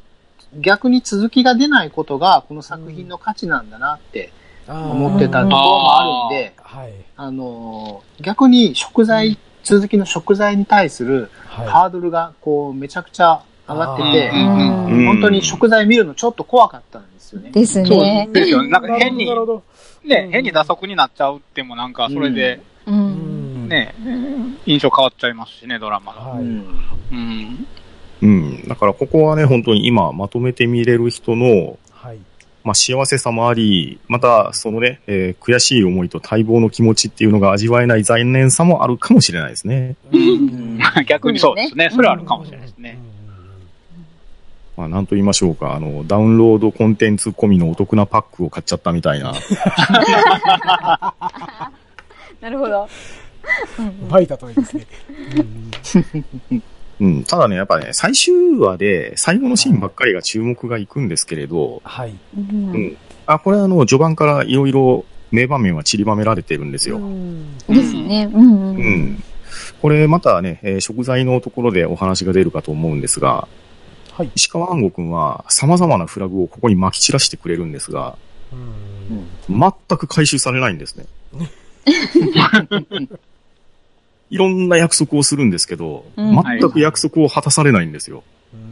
[0.60, 4.32] 逆に続きが出ないことが、この作品の価値なんだなって
[4.68, 6.92] 思ってたところもあるんで、はい。
[7.16, 11.66] あの、逆に食材、続きの食材に対するはい。
[11.68, 17.50] ハードルが、こう、めちゃくちゃ上がってて本当に食材見るのちょっと怖かったんですよね。
[17.50, 18.28] ですそうね。
[18.32, 18.68] ですよね。
[18.68, 19.62] なんか変にな、るほど。
[20.04, 22.90] ね、変に打足になっちゃうってもなんかそれで、う。
[22.90, 23.68] うんん。
[23.68, 23.94] ね、
[24.66, 26.30] 印象変わっちゃいますしね、ドラマの。
[26.30, 26.40] はい。
[26.40, 27.66] うん
[28.22, 28.28] うん。
[28.28, 28.68] うん。
[28.68, 32.18] だからここはね、本当に今まとめて見れる人の、はい。
[32.64, 39.96] まあ、幸せさもあり、また、そのね、えー悔しい思いと待望の気持ちっていうのが味わえない残念さもあるかもしれないですね。
[40.12, 40.78] うん。
[41.06, 41.90] 逆にそうですね。
[41.90, 42.98] それはあるかもしれないですね。
[44.76, 49.34] まあ、なんと言いましょうか、あの、ダウンロードコンテンツ込みのお得なパックを買っちゃったみたいな。
[52.40, 52.88] なるほど。
[53.78, 54.86] うまい例えですね。
[57.02, 57.24] うんうん。
[57.24, 62.14] ただね、やっぱね、最終話で最後のシーンばっかりが注目がいくんですけれど、はい。
[62.36, 62.96] うんうん。
[63.26, 66.98] あ、これあの、序盤からいろいろ名場面は散りばめられてるんですよ。
[66.98, 68.30] うんですね。
[68.32, 68.76] うんううん。
[69.14, 69.22] ん。
[69.80, 73.48] これまたね、えー食材のところでお話が出るかと思うんですが、
[74.12, 74.30] はい。
[74.34, 78.16] 石川暗吾くんは様々なフラグをここに撒き散らしてくれるんですが、
[78.52, 81.06] うん全く回収されないんですね。
[84.32, 88.24] いろんな約束をするんですけど、うん全く約束を果たされないんですよ。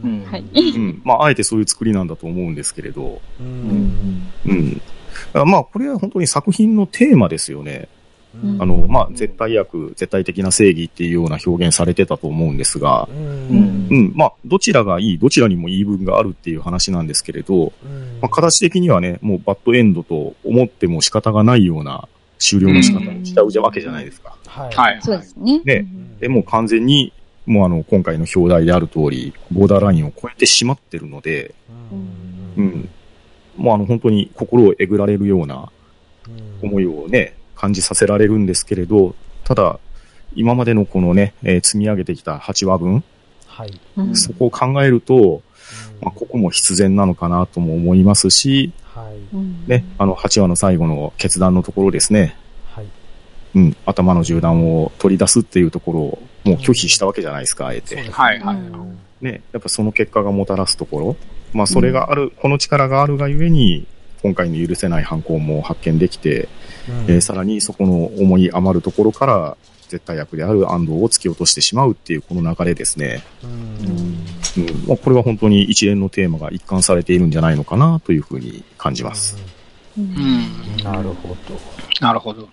[0.03, 0.43] うんはい。
[0.53, 1.01] うん。
[1.05, 4.81] まあ、あえてそういう作りなんだと思うんですけれど、うんうん。
[5.45, 7.87] まあ、これは本当に作品のテーマですよね。
[8.43, 14.13] うんあの、まあ、絶対悪、絶対的な正義っていうような表現されてたと思うんですが、うんうん。
[14.15, 17.73] まあ、どちらがいい、どちらにも言い分があるっていう話なんですけれど、
[18.21, 22.07] まあ、形的にはね、もうバッドエンドと思っても仕方がないような
[22.41, 24.35] 終了の仕方にしちゃうじゃわけじゃないですか。
[24.47, 24.75] はい。
[24.75, 25.01] はい。
[25.01, 25.61] そうですね。
[25.63, 25.85] ね
[26.19, 27.13] で、もう完全に、
[27.45, 31.53] もうあの、今回の表題である通り、ボーダーラインを超えてしまってるので、
[32.57, 32.89] うんうん。
[33.55, 35.71] もうあの、本当に心をえぐられるような
[36.61, 39.79] 思いをね、感じさせられるんですけれど、ただ、
[40.33, 43.03] 今までのこのね、えー積み上げてきた8話分、
[43.45, 43.79] はい。
[43.97, 45.43] うんそこを考えると、
[46.01, 49.35] まあ、ここも必然なのかなとも思いますし、はい。
[49.35, 52.85] うんね、あの、8話の最後の決断のところですね、はい。
[53.55, 57.95] うん、頭の銃弾を取り出すっていうところを、もう拒否したわけじゃないですか、あえて。
[58.09, 58.55] はいはい。
[58.55, 61.15] うんね、やっぱその結果がもたらすところ、
[61.53, 63.87] まあそれがある、この力があるがゆえに、
[64.23, 66.49] 今回の許せない犯行も発見できて、
[67.07, 69.57] えーさらにそこの思い余るところから、
[69.91, 73.23] 絶対役である安藤を突き落としてしまうっていうこの流れですね。
[73.43, 79.37] うんうんまあ、これは本当に一連のテーマが一貫されているんじゃないのかなというふうに感じます。
[79.97, 80.83] うんうん。
[80.83, 81.35] なるほど。
[81.99, 82.43] なるほど。
[82.43, 82.47] う。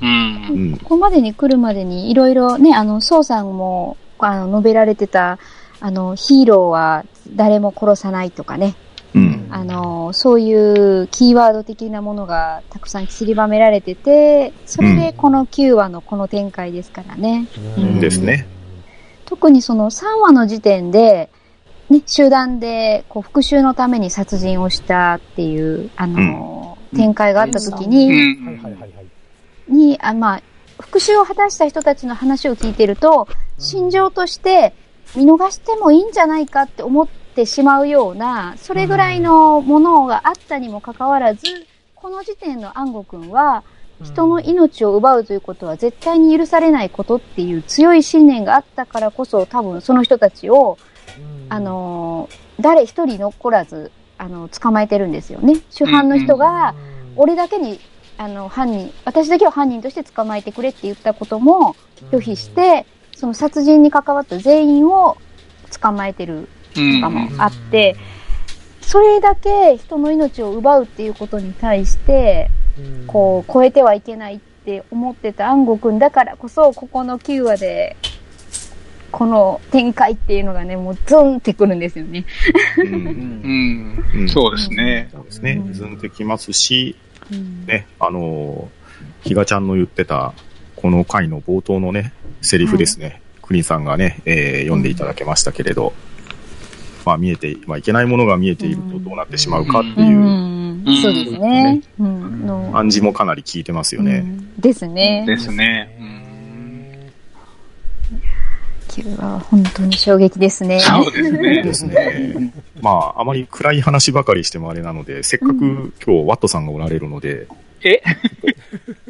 [0.00, 0.78] うんん。
[0.78, 5.40] ここまでに来るまでにいろいろね、あの、宋さんも、あの、述べられてた、
[5.80, 7.04] あの、ヒーローは
[7.34, 8.76] 誰も殺さないとかね、
[9.16, 9.46] うん。
[9.50, 17.48] あの、そういうキーワード的なものがたくさん散りばめられてて、それでこの9話のこの展開ですからね。
[17.78, 18.46] うんですね。
[19.24, 21.30] 特にその3話の時点で、
[21.88, 28.36] ね、集団でこう復讐のために殺人をしたっていう、あの、展開があった時うに。
[29.68, 30.42] に、あまあ、
[30.78, 34.74] 復讐を果たした人たちの話を聞いてると、心情として
[35.16, 41.42] 見逃してもいいんじゃないかって思ってしまうような、それぐらいのものがあったにもかかわらず、
[41.94, 43.64] この時点の暗号くんは、
[44.02, 50.78] 人の命を奪うということは絶対に許されないことっていう強い信念があったからこそ、多分その人たちを、
[51.48, 55.60] あ、のー、誰一人残らず、あの、捕まえてるんですよね。
[55.70, 56.74] 主犯の人が、
[57.16, 57.80] 俺だけに、
[58.18, 61.76] あの、犯人、私だけを犯人として捕まえてくれって言ったことも
[62.10, 65.16] 拒否し、て、その殺人に関わった全員を
[65.80, 66.48] 捕まえてるうん。
[66.76, 67.96] とかもあって、
[68.80, 77.96] それだけ人の命を奪うっていうことに対して、うんこう、超えてはいけないって思ってた暗吾くんだからこそ、ここの9話で、
[79.10, 82.26] この展開っていうのがね、もうズンってくるんですよね。
[82.78, 84.04] うんうん。
[84.14, 85.08] うんそうですね。
[85.12, 85.62] そうですね。
[85.72, 86.96] ずんときますし、
[87.32, 90.32] うんね、あのー、ひがちゃんの言ってた、
[90.76, 92.12] この回の冒頭のね、
[92.42, 93.20] セリフですね。
[93.42, 95.92] クリンさんがね、えー読んでいただけましたけれど、
[97.06, 101.82] まあ見えて、まあいけないものが見えているとどうなってしまうかってういうんそうですね。
[101.98, 102.46] うん。
[102.46, 104.18] の暗示もかなり効いてますよね。
[104.18, 105.24] うんですね。
[105.26, 105.96] ですね。
[106.00, 106.16] うん
[108.88, 110.80] 9話は本当に衝撃ですね。
[110.80, 111.74] そうですねで。
[111.74, 112.52] すね。
[112.80, 117.46] まあ、あまり暗い話ばかりしてもあれなので、せっかく今日ワットさんがおられるので、
[117.82, 118.02] え？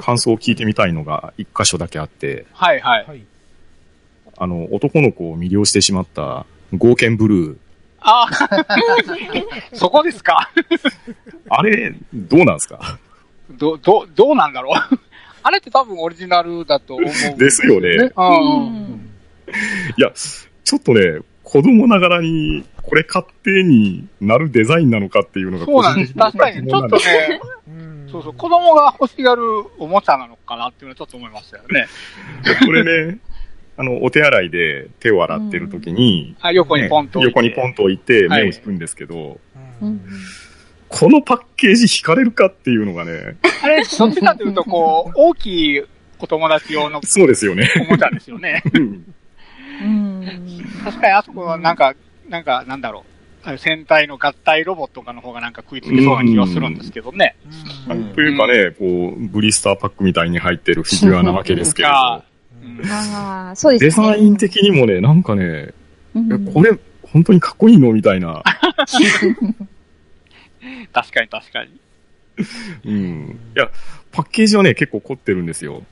[0.00, 3.04] 感想を聞いてみたいのが一箇所だけあって、はいはい。
[3.06, 3.22] はい。
[4.38, 7.56] あの、男の子を魅了してしまった、豪剣ブルー。
[8.00, 8.26] あ
[9.72, 10.50] そこですか？
[11.48, 12.98] あれ、どうなんですか？
[13.50, 14.74] ど、ど、どうなんだろう？
[15.42, 17.38] あれって多分オリジナルだと思う。
[17.38, 18.10] ですよね。
[19.96, 20.10] いや、
[20.64, 26.14] ちょっとね、子供ながらに、これ勝手になるデザインなのかっていうのがそうなんです。
[26.14, 29.42] 確かに、ちょっとね、うんそうそう、子供が欲しがる
[29.78, 31.86] おもちゃなのかなっていうのはちょっと思いましたよね。
[32.64, 33.18] これね、
[33.78, 39.38] あの、お手洗いで手を洗ってる時に、あ、横にポンと置いて、ね横にポンと置いてはい目を引くんですけど、
[39.82, 40.00] うん
[40.88, 45.82] このパッケージ引かれるかっていうのがね、あれ、どっちかというと、こう、 大きい
[46.18, 47.68] お友達用のそうですよね。
[47.88, 48.62] おもちゃですよね。
[48.72, 49.04] う ん
[49.82, 50.24] うん。
[50.84, 51.94] 確かにあそこはなんか、
[52.28, 53.58] なんか、なんだろう。
[53.58, 57.36] 戦隊の合体ロボットとかの方がなんか食いつきそうな気がするんですけどね。
[57.88, 62.35] うんというかね、こう、ブリスターパックみたいに入ってるフィギュアなわけですけど、うん
[62.90, 64.06] ああ、そうですね。
[64.06, 65.72] デザイン的にもね、なんかね、
[66.14, 66.70] うんえこれ、
[67.02, 67.92] 本当にかっこいいの？
[67.92, 68.42] みたいな。
[70.92, 71.70] 確かに確かに。
[72.84, 73.38] うん。
[73.56, 73.70] いや、
[74.12, 75.82] パッケージはね、結構凝ってるんですよ。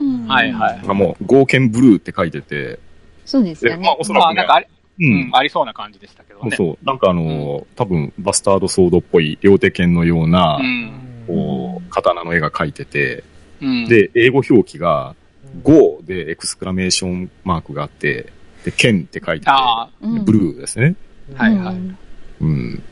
[0.00, 2.78] うんはいはいなんかもう、豪剣ブルーって書いてて、
[3.24, 3.96] そうですよで、まあね、。
[4.00, 4.68] おそらまあ、くねなんかあり、う
[5.00, 6.50] うんん、ありそうな感じでしたけどね。
[6.56, 6.84] そうそう。
[6.86, 10.92] なんかあのー多分、バスタードソードっぽい両手剣のような、うん。
[11.26, 13.22] こう、刀の絵が描いてて、
[13.60, 13.88] うん。
[13.88, 15.14] で、英語表記が、
[15.62, 18.32] ゴーでエクスクラメーションマークがあって、
[18.64, 20.94] で、剣って書いてて、あうんブルーですね。
[21.34, 21.98] はいはいうん
[22.42, 22.82] うん。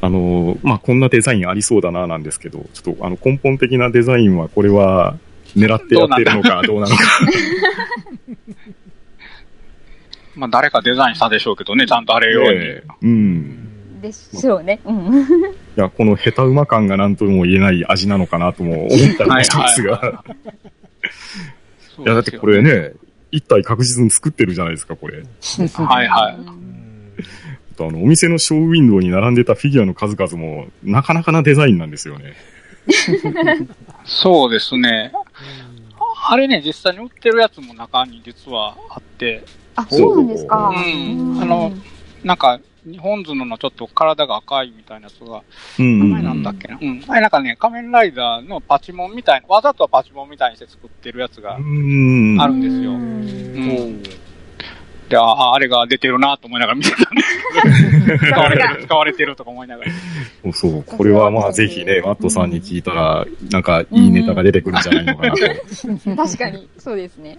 [0.00, 5.18] あのーまあ、こんなデザインありそうだな、なんですけど、ちょっとあの、根本的なデザインは、これは、
[5.56, 7.02] 狙ってやってるのか、どうなのか。
[10.36, 12.58] まあ、誰かデザインしたでしょうけどね、ちゃんとあれ用に。
[12.60, 14.00] ねうん。
[14.00, 14.80] でしょうね。
[14.84, 15.12] うん。
[15.12, 15.24] い
[15.76, 20.00] や、この下手馬感が何とも言えない味なのかなとも思ったりもしたんですが。
[20.00, 20.59] そうい
[22.04, 22.92] や、だってこれね、
[23.30, 25.18] 一体確実に作ってるじゃないですか、これ。
[25.18, 26.36] はいはい。
[27.72, 32.34] あとあの、お店のショーウィンドウに並んでたフィギュアの数々も、なかなかなデザインなんですよね。
[34.04, 35.12] そうですね。
[36.28, 39.44] あれね、実際に売ってるやつも中に実はあって、
[39.76, 40.68] あ、そうなんですか。
[40.68, 41.72] うんあの
[42.22, 45.42] なんか、日本図ののちょっと体が赤いみたいなやつが、
[45.78, 45.98] うん。
[46.10, 46.78] 名前なんだっけな？
[46.80, 47.04] うん。
[47.08, 52.40] あれなんかね、仮面ライダーのパチモンみたいな、わざとパチモンみたいにして作ってるやつがうん。
[52.40, 52.92] あるんですよ。
[52.92, 54.02] ううんん。
[54.02, 54.10] で、
[55.16, 57.38] ああ、あれが出てるなと思いながら見てたんです
[58.06, 59.92] けど、 使われてる、使われてるとか思いながら。
[60.42, 60.82] そうそう。
[60.84, 65.46] これはまあぜひね、マットさんに聞いたら、なんかいいネタが出てくるんじゃないのかなと。
[66.16, 67.38] 確かに、そうですね。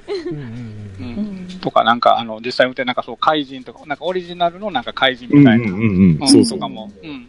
[1.62, 6.70] とか、なんか、あの、実際売ってなんかそう、怪人とか、なんかオリジナルのなんか怪人みたいな、そうそうとか。
[6.70, 7.28] も、うん。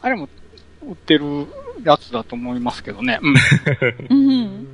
[0.00, 0.28] あれも
[0.82, 1.46] 売ってる
[1.84, 3.18] やつだと思いますけどね。
[4.10, 4.66] うん。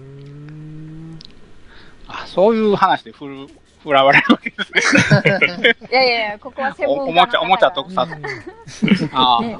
[2.06, 3.46] あ、そういう話で振
[3.82, 5.76] る、振らわれるわけですね。
[5.90, 9.58] いやいやいや、ここは専門お家おもちゃおもちゃ特さ撮 ああね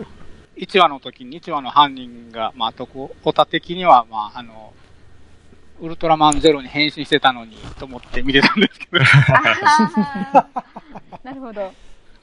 [0.57, 4.73] 1話の時に1話の犯人が、まあ、とこ、オタ的には、まあ、あの、
[5.81, 9.01] ウルトラマンゼロに変身してたのに、と思って見てたんですけど、
[11.25, 11.73] なるほど。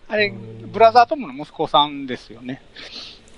[0.07, 2.61] あれ、ブラザートムの息子さんですよね。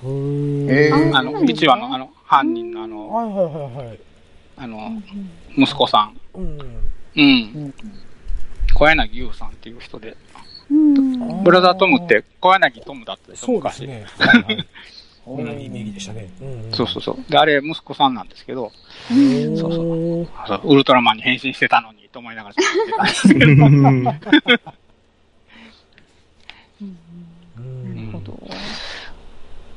[0.03, 3.99] えーあの、1話のあの、犯人のあの、はいはいはいはい。
[4.57, 5.01] あの、
[5.57, 6.19] 息子さん。
[6.35, 6.59] うん。
[7.15, 7.73] うん。
[8.81, 10.17] 小柳優さんっていう人で、
[10.71, 11.43] うん。
[11.43, 13.87] ブラザートムって小柳トムだったでしょ、そうです昔。
[13.87, 14.05] ね。
[14.17, 14.67] はいはい。
[15.27, 16.27] 同じ名義でしたね。
[16.41, 17.31] うんそうそうそう。
[17.31, 18.71] で、あれ、息子さんなんですけど、
[19.11, 20.27] うんそうそう
[20.63, 23.45] ウルトラマンに変身してたのに、と思いながら見てたんですけど。
[23.67, 24.11] うんな
[28.01, 28.39] るほど。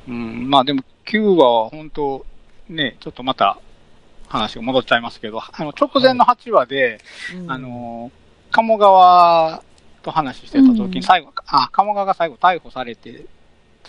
[0.09, 2.25] うん、まあでも、9話は本当、
[2.71, 3.59] ね、ちょっとまた
[4.29, 7.01] 話が戻っちゃいますけど、あの、直前の8話で、
[7.49, 8.11] あ、の、
[8.55, 9.63] 鴨川
[10.05, 13.27] と話してた時うんに最後、あ、鴨川が最後逮捕されて、連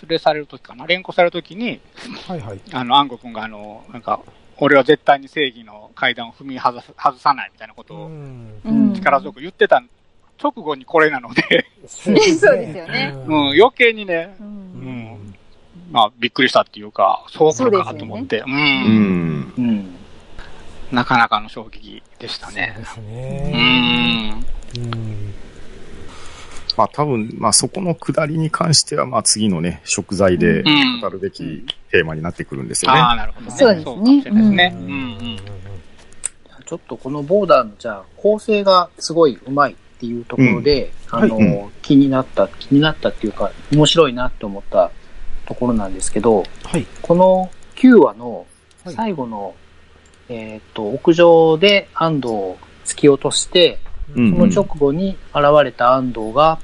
[0.08, 1.80] れ去れる時かな、連行される時に、
[2.26, 2.60] はいはい。
[2.72, 4.20] あの、安吾くんがあの、なんか、
[4.58, 9.82] 俺は絶対に正義の階段を踏み外さ外さないみたいなことをんうん力強く言ってた
[10.42, 14.42] 直後にこれなので、そうですそうですよねうん、余計にね、う。
[14.42, 15.34] うんん、
[15.90, 19.54] まあ、びっくりしたっていうか、そう来るかと思って、う,、うんん。
[19.56, 19.96] うん。
[20.90, 22.88] なかなかの衝撃でしたねそうで。
[22.88, 24.30] すうね。
[24.30, 24.55] ん。
[24.76, 25.34] うん。
[26.76, 33.00] まあ多分、まあそこの下りに関しては、まあ次のね、食材でうん語るべきテーマになってくるんですよね。
[33.00, 33.56] ああ、なるほどね。
[33.56, 35.40] そうですね。
[36.66, 44.90] ちょっとこのボーダーの、じゃあ、構成がすごい上手いっていうところで、あの、はいうん気になった、気になったっていうか、面白いなって思った
[45.46, 46.86] ところなんですけど、はい。
[47.00, 48.46] この9話の
[48.84, 49.54] はい最後の、
[50.28, 56.58] えっ、と、屋上で安藤を突き落として、うんその直後に現れた安藤が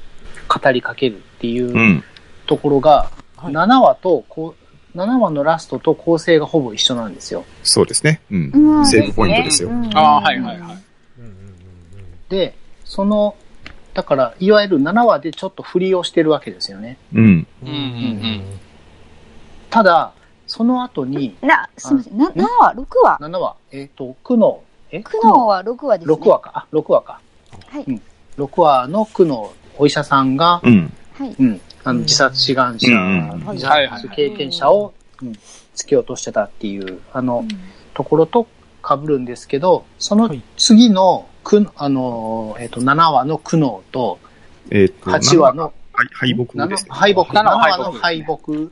[0.47, 2.03] 語りかけるっていううん
[2.45, 4.55] ところが、はい7話とこ
[4.95, 7.43] う、7話のラストと構成がほぼ一緒なんですよ。
[7.63, 8.21] そうですね。
[8.31, 8.51] うん。
[8.53, 9.69] うんセーブポイントですよ。
[9.69, 10.77] うんああ、はいはいはい。
[12.29, 13.35] で、その、
[13.93, 16.97] だから、いわゆる7話でちょっと振りをしてるわけですよね。
[17.13, 17.23] うん。
[17.63, 18.43] うんうんうん
[19.69, 20.13] ただ、
[20.45, 22.17] その後に、な、すみません。
[22.17, 24.59] な、7話 ?6 話？7話、えっ、と、苦悩、
[24.91, 25.01] え？
[25.01, 26.13] 苦悩は6話ですね。
[26.13, 27.19] 6話か、あ、6話か。
[27.73, 27.83] はい。
[27.87, 28.01] うん
[28.37, 30.93] 6話の苦悩、お医者さんが、うん。
[31.13, 31.35] はい。
[31.39, 32.87] うん、あの自殺志願者、
[33.53, 35.31] 自殺経験者を、うん、
[35.75, 37.45] 突き落としてたっていう、あの、
[37.93, 38.47] ところと
[38.83, 44.19] 被るんですけど、そのはい次の、くあの、えっ、と、7話の苦悩と、
[44.71, 46.89] えっと、8話の、敗敗北ですね。
[46.91, 48.71] 敗北、7 7話話の敗敗北北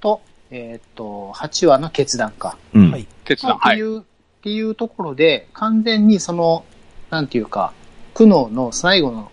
[0.00, 0.20] と、
[0.50, 2.56] えっ、と、8話の決断か。
[2.74, 2.90] うん。
[2.90, 3.06] はい。
[3.24, 3.58] 決断。
[3.58, 3.76] はい。
[3.76, 4.02] っていう、っ
[4.42, 6.64] ていうところで、完全にその、
[7.10, 7.72] なんていうか、
[8.16, 9.30] 苦悩の最後の、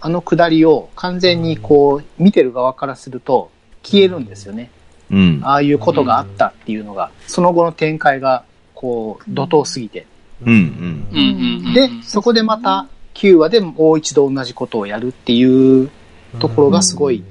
[0.00, 3.50] あの下りを完全にこう、見てる側からすると
[3.82, 4.70] 消えるんですよね。
[5.10, 5.40] うん。
[5.44, 10.06] ああいうことがあったっていうのが、その後の展開が、こう、怒涛すぎて。
[10.46, 11.74] うん。
[11.74, 15.90] で、そこでまた、9話でもう一度同じことをやるっていう
[16.38, 17.22] ところがすごい、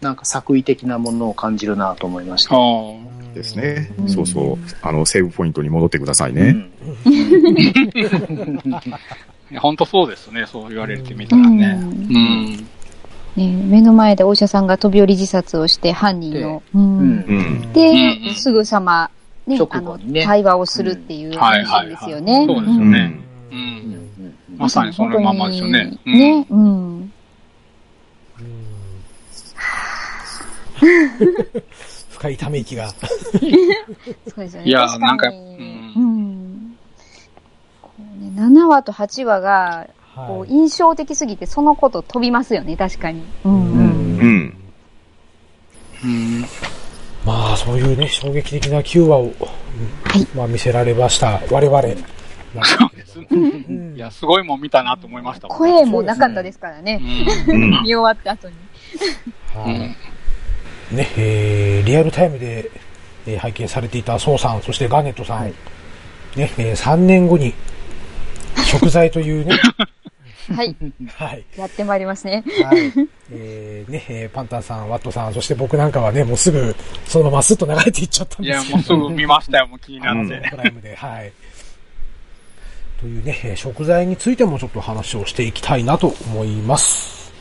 [0.00, 2.56] なんか作為的なものを感じるなと思いました。
[2.56, 2.58] あ
[3.34, 4.04] ですねう。
[4.04, 4.58] んそうそう。
[4.80, 6.56] あの、セーブポイントに戻ってくださいね。
[7.04, 8.80] うんあ。
[9.60, 10.46] 本当そうですね。
[10.46, 11.78] そう言われてみたらね。
[11.80, 12.66] うんうん。
[13.36, 17.72] ね、目の前でお医者さんが飛び降り自殺をして犯人の、ううん。
[17.72, 17.90] で、
[18.26, 19.10] うんすぐさま、
[19.46, 21.88] ね、直あの、対話をするっていうはい話はいはい。
[21.90, 22.46] ですよね。
[22.46, 23.12] そうですよんね。
[23.50, 23.54] う。
[23.54, 24.10] うんん
[24.56, 25.98] まさにそのままですよね。
[26.06, 27.12] うんね、うん。
[32.10, 32.88] 深いため息が。
[32.96, 34.68] そうですよね。
[34.68, 35.75] いや確なんかうん。
[38.36, 40.50] こうね、7話と8話が、こう、はい。
[40.50, 43.22] 印象的すぎて、そのこと飛びますよね、確かに。
[43.44, 43.52] うん。
[43.52, 44.18] ううんん。
[44.20, 44.56] うん。
[46.04, 46.40] うん。
[47.24, 49.32] まあ、そういうね、衝撃的な9話を、
[50.34, 51.40] まあ、見せられました。
[51.50, 51.82] 我々。
[52.64, 53.26] そうですね。
[53.30, 53.36] う
[53.72, 55.48] んいや、すごいもん見たなと思いました。
[55.48, 57.00] 声もなかったですからね。
[57.48, 57.70] うん。
[57.82, 58.54] 見終わった後に。
[59.54, 59.74] はい
[60.90, 60.96] うん。
[60.96, 62.70] ね、えー、リアルタイムで、
[63.26, 65.54] えー拝見されていたソウさん、そしてガーネットさん、はい
[66.36, 67.54] ね、えー3年後に、
[68.66, 69.58] 食材というね、
[70.54, 70.76] はい。
[71.08, 72.44] はい、やってまいりますね。
[72.64, 72.92] はい、
[73.32, 76.74] えー、ね、えーパンタンさん、ワットさん、そして僕なんかはね、もうすぐ、
[77.06, 80.48] そのままスッと流れていっちゃったんいや、ですけど、もうすぐ見ましたよ、もう気になうんって。
[80.50, 81.32] プライムで、はい。
[83.00, 87.32] というね、えー食材についてもちょっと話をしていきたいなと思います。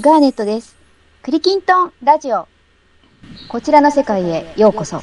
[0.00, 0.76] ガーネットです。
[1.22, 2.46] クリキントンラジオ。
[3.48, 5.02] こちらの世界へようこそ。